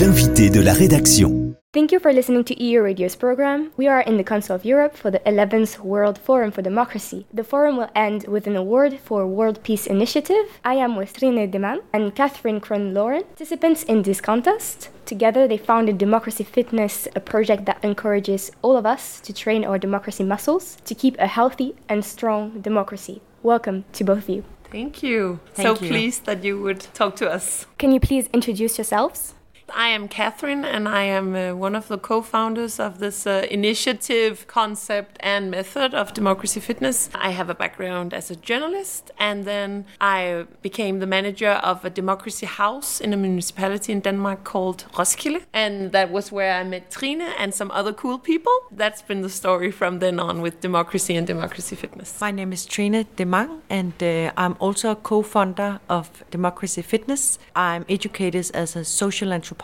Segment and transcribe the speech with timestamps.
[0.00, 1.54] L'invité de la rédaction.
[1.72, 3.70] Thank you for listening to EU Radio's program.
[3.76, 7.26] We are in the Council of Europe for the 11th World Forum for Democracy.
[7.32, 10.58] The forum will end with an award for World Peace Initiative.
[10.64, 14.88] I am with Trine Deman and Catherine Cron Lauren, participants in this contest.
[15.06, 19.78] Together, they founded Democracy Fitness, a project that encourages all of us to train our
[19.78, 23.22] democracy muscles to keep a healthy and strong democracy.
[23.44, 24.42] Welcome to both of you.
[24.70, 25.40] Thank you.
[25.54, 25.90] Thank so you.
[25.90, 27.66] pleased that you would talk to us.
[27.78, 29.34] Can you please introduce yourselves?
[29.74, 33.46] I am Catherine, and I am uh, one of the co founders of this uh,
[33.50, 37.10] initiative, concept, and method of Democracy Fitness.
[37.14, 41.90] I have a background as a journalist, and then I became the manager of a
[41.90, 45.42] democracy house in a municipality in Denmark called Roskilde.
[45.52, 48.52] And that was where I met Trine and some other cool people.
[48.70, 52.20] That's been the story from then on with democracy and democracy fitness.
[52.20, 57.38] My name is Trine Demang, and uh, I'm also a co-founder of Democracy Fitness.
[57.54, 59.59] I'm educated as a social anthropologist,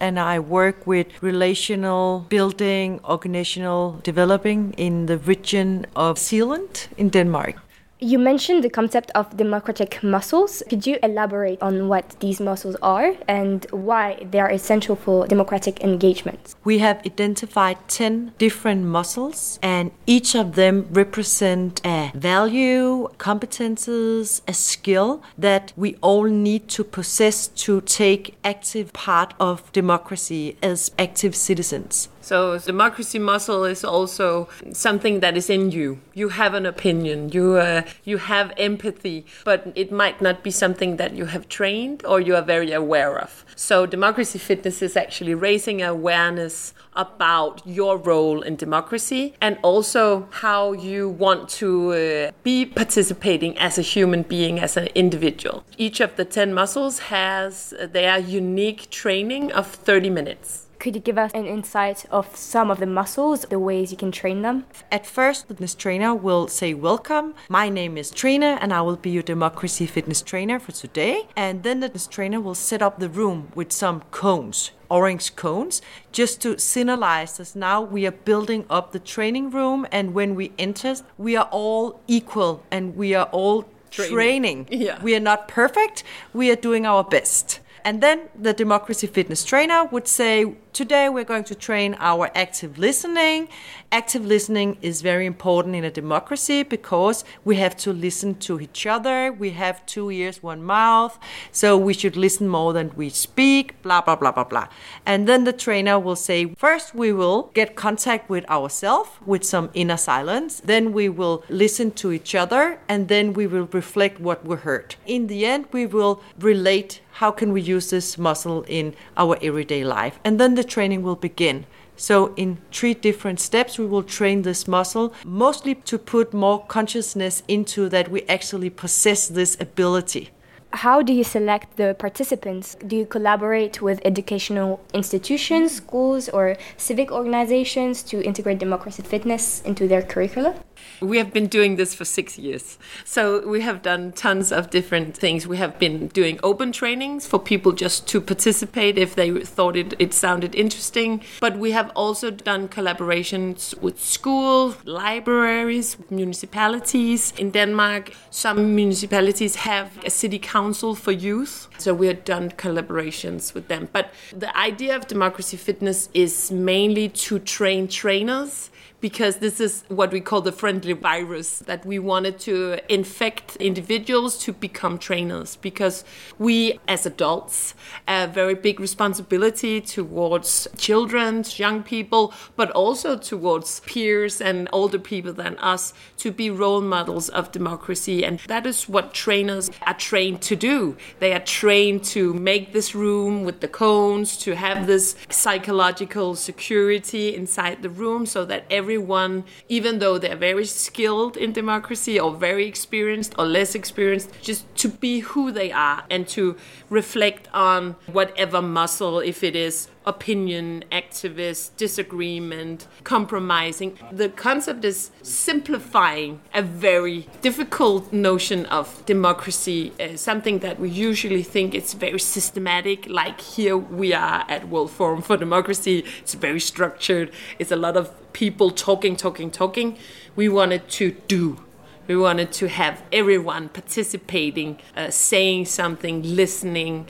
[0.00, 7.65] and I work with relational building, organizational developing in the region of Zealand in Denmark.
[7.98, 10.62] You mentioned the concept of democratic muscles.
[10.68, 15.82] Could you elaborate on what these muscles are and why they are essential for democratic
[15.82, 16.54] engagement?
[16.62, 24.52] We have identified 10 different muscles, and each of them represent a value, competences, a
[24.52, 31.34] skill that we all need to possess to take active part of democracy as active
[31.34, 32.10] citizens.
[32.26, 36.00] So, democracy muscle is also something that is in you.
[36.12, 40.96] You have an opinion, you uh, you have empathy, but it might not be something
[40.96, 43.44] that you have trained or you are very aware of.
[43.54, 50.72] So, democracy fitness is actually raising awareness about your role in democracy and also how
[50.72, 55.62] you want to uh, be participating as a human being, as an individual.
[55.76, 60.65] Each of the 10 muscles has their unique training of 30 minutes.
[60.86, 64.12] Could you give us an insight of some of the muscles, the ways you can
[64.12, 64.66] train them?
[64.92, 68.94] At first, the fitness trainer will say, Welcome, my name is Trina, and I will
[68.94, 71.26] be your democracy fitness trainer for today.
[71.34, 75.82] And then the fitness trainer will set up the room with some cones, orange cones,
[76.12, 79.88] just to signalize that now we are building up the training room.
[79.90, 84.14] And when we enter, we are all equal and we are all Training.
[84.14, 84.68] training.
[84.86, 85.02] Yeah.
[85.02, 87.58] We are not perfect, we are doing our best.
[87.86, 92.76] And then the democracy fitness trainer would say, Today we're going to train our active
[92.76, 93.48] listening.
[93.90, 98.84] Active listening is very important in a democracy because we have to listen to each
[98.84, 99.32] other.
[99.32, 101.18] We have two ears, one mouth.
[101.50, 104.68] So we should listen more than we speak, blah, blah, blah, blah, blah.
[105.06, 109.70] And then the trainer will say, First we will get contact with ourselves with some
[109.72, 110.60] inner silence.
[110.60, 114.96] Then we will listen to each other and then we will reflect what we heard.
[115.06, 119.82] In the end, we will relate how can we use this muscle in our everyday
[119.82, 121.64] life and then the training will begin
[121.96, 127.42] so in three different steps we will train this muscle mostly to put more consciousness
[127.48, 130.30] into that we actually possess this ability
[130.72, 132.76] How do you select the participants?
[132.86, 139.88] Do you collaborate with educational institutions, schools, or civic organizations to integrate democracy fitness into
[139.88, 140.54] their curricula?
[141.00, 142.78] We have been doing this for six years.
[143.04, 145.46] So we have done tons of different things.
[145.46, 149.94] We have been doing open trainings for people just to participate if they thought it,
[149.98, 151.22] it sounded interesting.
[151.40, 157.32] But we have also done collaborations with schools, libraries, municipalities.
[157.38, 161.68] In Denmark, some municipalities have a city council for youth.
[161.78, 163.88] So we have done collaborations with them.
[163.92, 168.70] But the idea of democracy fitness is mainly to train trainers
[169.00, 174.38] because this is what we call the friendly virus that we wanted to infect individuals
[174.38, 176.04] to become trainers because
[176.38, 177.74] we as adults
[178.08, 184.98] have a very big responsibility towards children young people but also towards peers and older
[184.98, 188.24] people than us to be role models of democracy.
[188.24, 190.96] And that is what trainers are trained to do.
[191.18, 197.34] They are trained to make this room with the cones to have this psychological security
[197.34, 198.64] inside the room so that
[198.96, 204.64] everyone, even though they're very skilled in democracy or very experienced or less experienced, just
[204.74, 206.56] to be who they are and to
[206.88, 213.98] reflect on whatever muscle, if it is opinion, activist, disagreement, compromising.
[214.12, 221.42] The concept is simplifying a very difficult notion of democracy, uh, something that we usually
[221.42, 226.04] think it's very systematic, like here we are at World Forum for Democracy.
[226.20, 229.96] It's very structured, it's a lot of people talking, talking, talking.
[230.36, 231.64] We wanted to do.
[232.06, 237.08] We wanted to have everyone participating, uh, saying something, listening,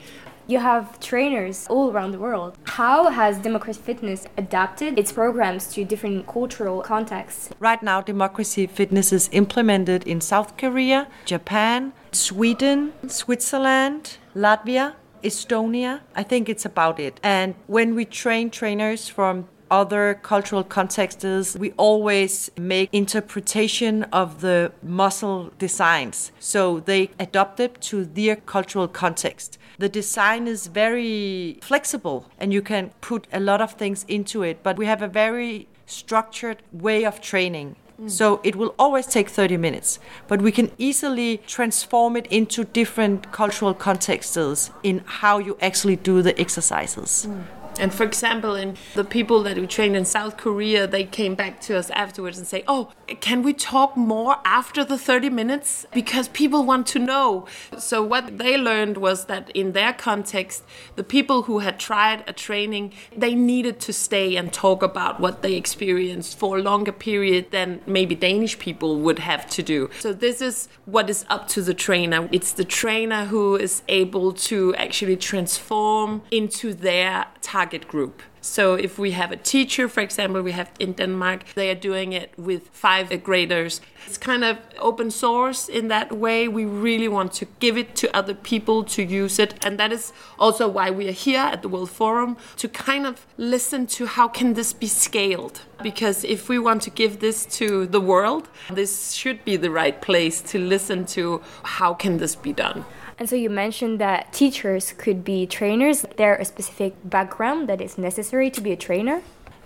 [0.49, 2.57] You have trainers all around the world.
[2.63, 7.49] How has Democracy Fitness adapted its programs to different cultural contexts?
[7.59, 15.99] Right now, Democracy Fitness is implemented in South Korea, Japan, Sweden, Switzerland, Latvia, Estonia.
[16.15, 17.19] I think it's about it.
[17.21, 24.71] And when we train trainers from other cultural contexts, we always make interpretation of the
[24.81, 26.31] muscle designs.
[26.39, 29.57] So they adapt it to their cultural context.
[29.77, 34.63] The design is very flexible and you can put a lot of things into it,
[34.63, 37.75] but we have a very structured way of training.
[38.01, 38.09] Mm.
[38.09, 43.31] So it will always take 30 minutes, but we can easily transform it into different
[43.31, 47.27] cultural contexts in how you actually do the exercises.
[47.27, 47.43] Mm.
[47.79, 51.61] And for example, in the people that we trained in South Korea, they came back
[51.61, 52.89] to us afterwards and say, "Oh,
[53.19, 57.45] can we talk more after the 30 minutes because people want to know."
[57.77, 60.63] So what they learned was that in their context,
[60.95, 65.41] the people who had tried a training, they needed to stay and talk about what
[65.43, 69.89] they experienced for a longer period than maybe Danish people would have to do.
[69.99, 72.27] So this is what is up to the trainer.
[72.31, 78.21] It's the trainer who is able to actually transform into their target group.
[78.41, 82.13] So if we have a teacher, for example, we have in Denmark, they are doing
[82.13, 83.81] it with five graders.
[84.05, 86.47] It's kind of open source in that way.
[86.47, 89.53] We really want to give it to other people to use it.
[89.65, 93.25] And that is also why we are here at the World Forum to kind of
[93.37, 95.61] listen to how can this be scaled?
[95.83, 100.01] Because if we want to give this to the world, this should be the right
[100.01, 102.85] place to listen to how can this be done.
[103.19, 106.05] And so you mentioned that teachers could be trainers.
[106.17, 109.23] There a specific background that is necessary to be a trainer?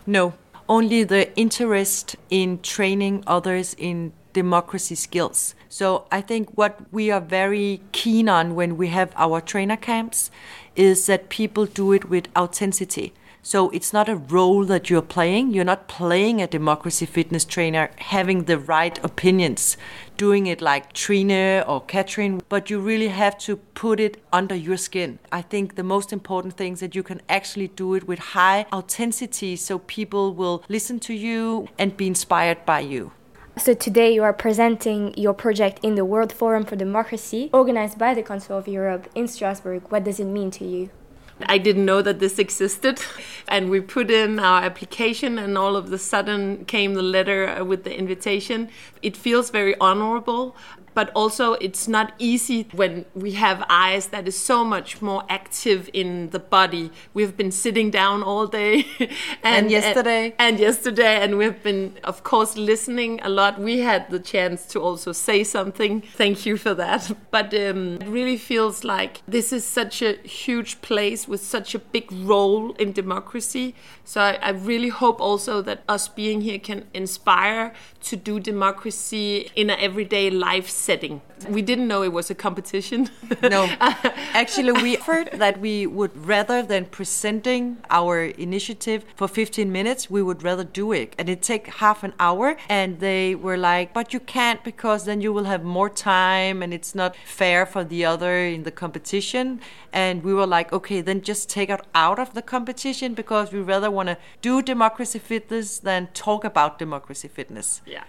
[0.07, 0.33] No,
[0.69, 5.53] only the interest in training others in democracy skills.
[5.67, 10.31] So I think what we are very keen on when we have our trainer camps
[10.75, 13.13] is that people do it with authenticity.
[13.43, 15.51] So it's not a role that you're playing.
[15.51, 19.77] You're not playing a democracy fitness trainer having the right opinions,
[20.15, 24.77] doing it like Trine or Katrin, but you really have to put it under your
[24.77, 25.17] skin.
[25.31, 28.67] I think the most important thing is that you can actually do it with high
[28.71, 33.11] authenticity so people will listen to you and be inspired by you.
[33.57, 38.13] So today you are presenting your project in the World Forum for Democracy, organized by
[38.13, 39.81] the Council of Europe in Strasbourg.
[39.89, 40.91] What does it mean to you?
[41.47, 43.01] I didn't know that this existed.
[43.47, 47.83] And we put in our application, and all of the sudden came the letter with
[47.83, 48.69] the invitation.
[49.01, 50.55] It feels very honorable
[50.93, 55.89] but also it's not easy when we have eyes that is so much more active
[55.93, 56.91] in the body.
[57.13, 59.09] We've been sitting down all day and,
[59.43, 63.59] and yesterday and, and, yesterday and we've been of course listening a lot.
[63.59, 66.01] We had the chance to also say something.
[66.01, 67.11] Thank you for that.
[67.31, 71.79] But um, it really feels like this is such a huge place with such a
[71.79, 73.73] big role in democracy.
[74.03, 79.49] So I, I really hope also that us being here can inspire to do democracy
[79.55, 81.21] in an everyday life setting.
[81.49, 83.09] We didn't know it was a competition.
[83.41, 83.65] no.
[84.33, 90.21] Actually, we offered that we would rather than presenting our initiative for 15 minutes, we
[90.21, 91.15] would rather do it.
[91.17, 92.57] And it take half an hour.
[92.69, 96.73] And they were like, but you can't because then you will have more time and
[96.73, 99.61] it's not fair for the other in the competition.
[99.93, 103.59] And we were like, okay, then just take it out of the competition because we
[103.59, 107.81] rather want to do democracy fitness than talk about democracy fitness.
[107.85, 108.03] Yeah.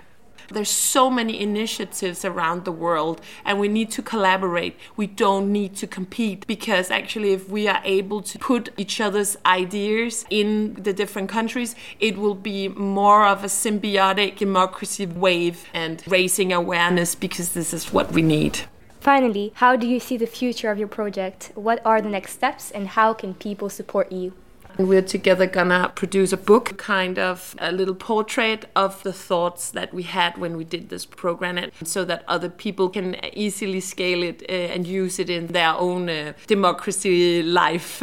[0.52, 4.76] There's so many initiatives around the world, and we need to collaborate.
[4.96, 9.36] We don't need to compete because actually, if we are able to put each other's
[9.46, 16.02] ideas in the different countries, it will be more of a symbiotic democracy wave and
[16.06, 18.60] raising awareness because this is what we need.
[19.00, 21.50] Finally, how do you see the future of your project?
[21.54, 24.34] What are the next steps, and how can people support you?
[24.78, 29.92] We're together gonna produce a book, kind of a little portrait of the thoughts that
[29.92, 34.22] we had when we did this program, and so that other people can easily scale
[34.22, 38.02] it uh, and use it in their own uh, democracy life.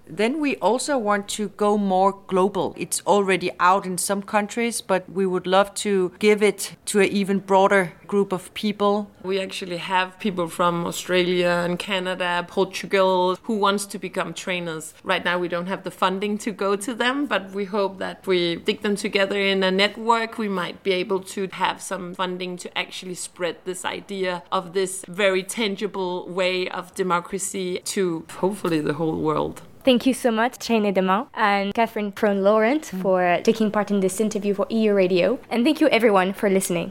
[0.08, 2.74] then we also want to go more global.
[2.76, 7.08] It's already out in some countries, but we would love to give it to an
[7.08, 9.08] even broader group of people.
[9.22, 14.94] We actually have people from Australia and Canada, Portugal, who wants to become trainers.
[15.04, 18.26] Right now, we don't have the funding to go to them, but we hope that
[18.26, 20.38] we dig them together in a network.
[20.38, 25.04] We might be able to have some funding to actually spread this idea of this
[25.06, 29.62] very tangible way of democracy to hopefully the whole world.
[29.84, 34.20] Thank you so much, Trine Demain and Catherine Prone Laurent, for taking part in this
[34.20, 35.38] interview for EU Radio.
[35.48, 36.90] And thank you, everyone, for listening.